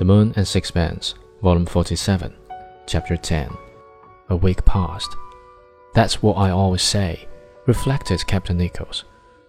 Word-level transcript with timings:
The 0.00 0.06
Moon 0.06 0.32
and 0.34 0.48
Sixpence, 0.48 1.14
Volume 1.42 1.66
47, 1.66 2.34
Chapter 2.86 3.18
10. 3.18 3.54
A 4.30 4.36
week 4.36 4.64
passed. 4.64 5.14
That's 5.92 6.22
what 6.22 6.38
I 6.38 6.48
always 6.48 6.80
say, 6.80 7.28
reflected 7.66 8.26
Captain 8.26 8.56
Nichols. 8.56 9.04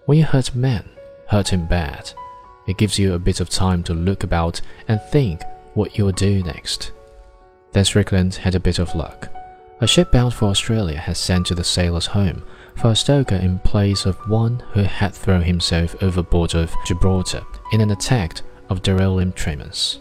When 0.07 0.18
you 0.18 0.25
hurt 0.25 0.50
a 0.50 0.57
man, 0.57 0.89
hurt 1.29 1.54
him 1.54 1.68
bad. 1.68 2.11
It 2.68 2.75
gives 2.75 3.00
you 3.00 3.14
a 3.14 3.18
bit 3.18 3.39
of 3.39 3.50
time 3.50 3.82
to 3.83 3.93
look 3.93 4.25
about 4.25 4.59
and 4.89 5.01
think 5.04 5.41
what 5.73 5.97
you'll 5.97 6.11
do 6.11 6.43
next. 6.43 6.91
Then 7.71 7.86
Strickland 7.86 8.36
had 8.36 8.54
a 8.54 8.59
bit 8.59 8.77
of 8.77 8.93
luck. 8.93 9.29
A 9.79 9.88
ship 9.88 10.11
bound 10.11 10.33
for 10.33 10.49
Australia 10.49 10.97
had 10.97 11.15
sent 11.15 11.47
to 11.47 11.55
the 11.55 11.63
sailors' 11.63 12.07
home 12.07 12.43
for 12.75 12.91
a 12.91 12.95
stoker 12.97 13.36
in 13.36 13.59
place 13.59 14.05
of 14.05 14.18
one 14.29 14.61
who 14.74 14.83
had 14.83 15.13
thrown 15.13 15.43
himself 15.43 15.96
overboard 16.04 16.55
of 16.55 16.75
Gibraltar 16.86 17.43
in 17.71 17.79
an 17.79 17.91
attack 17.91 18.41
of 18.68 18.82
delirium 18.82 19.32
tremens. 19.32 19.99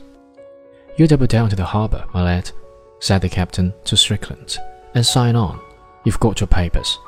You 0.96 1.06
double 1.06 1.26
down 1.26 1.48
to 1.50 1.56
the 1.56 1.64
harbour, 1.64 2.04
my 2.12 2.22
lad, 2.22 2.50
said 2.98 3.22
the 3.22 3.28
captain 3.28 3.72
to 3.84 3.96
Strickland, 3.96 4.58
and 4.94 5.04
sign 5.04 5.36
on. 5.36 5.60
You've 6.04 6.20
got 6.20 6.40
your 6.40 6.46
papers. 6.46 6.98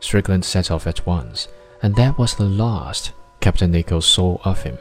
Strickland 0.00 0.44
set 0.44 0.70
off 0.70 0.86
at 0.86 1.06
once, 1.06 1.48
and 1.82 1.94
that 1.96 2.18
was 2.18 2.34
the 2.34 2.44
last 2.44 3.12
Captain 3.40 3.70
Nichols 3.70 4.06
saw 4.06 4.38
of 4.44 4.62
him. 4.62 4.78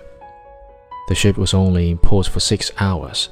The 1.08 1.16
ship 1.16 1.38
was 1.38 1.54
only 1.54 1.92
in 1.92 1.98
port 1.98 2.28
for 2.28 2.40
six 2.40 2.72
hours, 2.80 3.30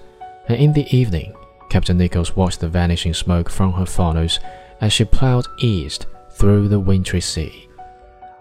and 0.47 0.57
in 0.57 0.73
the 0.73 0.93
evening, 0.95 1.33
Captain 1.70 1.97
Nichols 1.97 2.35
watched 2.35 2.59
the 2.59 2.67
vanishing 2.67 3.13
smoke 3.13 3.49
from 3.49 3.73
her 3.73 3.85
funnels 3.85 4.39
as 4.81 4.91
she 4.91 5.05
ploughed 5.05 5.47
east 5.59 6.05
through 6.31 6.67
the 6.67 6.79
wintry 6.79 7.21
sea. 7.21 7.70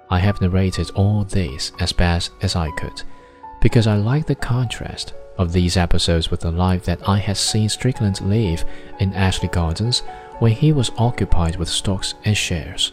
I 0.08 0.18
have 0.18 0.40
narrated 0.40 0.90
all 0.96 1.24
this 1.24 1.70
as 1.78 1.92
best 1.92 2.32
as 2.42 2.56
I 2.56 2.70
could, 2.72 3.02
because 3.60 3.86
I 3.86 3.96
like 3.96 4.26
the 4.26 4.34
contrast 4.34 5.14
of 5.38 5.52
these 5.52 5.76
episodes 5.76 6.30
with 6.30 6.40
the 6.40 6.50
life 6.50 6.84
that 6.84 7.08
I 7.08 7.18
had 7.18 7.36
seen 7.36 7.68
Strickland 7.68 8.20
live 8.20 8.64
in 8.98 9.14
Ashley 9.14 9.48
Gardens 9.48 10.00
when 10.38 10.52
he 10.52 10.72
was 10.72 10.90
occupied 10.98 11.56
with 11.56 11.68
stocks 11.68 12.14
and 12.24 12.36
shares. 12.36 12.92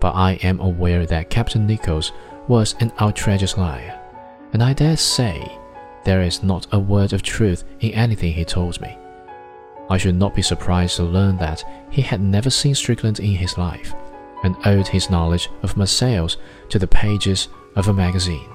But 0.00 0.14
I 0.14 0.32
am 0.42 0.60
aware 0.60 1.06
that 1.06 1.30
Captain 1.30 1.66
Nichols 1.66 2.12
was 2.48 2.74
an 2.80 2.92
outrageous 3.00 3.56
liar, 3.56 3.98
and 4.52 4.62
I 4.62 4.72
dare 4.72 4.96
say 4.96 5.58
there 6.04 6.22
is 6.22 6.42
not 6.42 6.66
a 6.72 6.78
word 6.78 7.12
of 7.12 7.22
truth 7.22 7.64
in 7.80 7.92
anything 7.92 8.32
he 8.32 8.44
told 8.44 8.80
me. 8.80 8.96
I 9.88 9.98
should 9.98 10.16
not 10.16 10.34
be 10.34 10.42
surprised 10.42 10.96
to 10.96 11.04
learn 11.04 11.36
that 11.38 11.64
he 11.90 12.02
had 12.02 12.20
never 12.20 12.50
seen 12.50 12.74
Strickland 12.74 13.20
in 13.20 13.34
his 13.34 13.56
life, 13.56 13.94
and 14.42 14.56
owed 14.64 14.88
his 14.88 15.10
knowledge 15.10 15.48
of 15.62 15.76
Marseilles 15.76 16.36
to 16.68 16.78
the 16.78 16.86
pages 16.86 17.48
of 17.74 17.88
a 17.88 17.92
magazine. 17.92 18.48